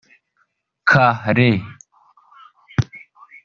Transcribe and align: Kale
Kale 0.91 1.49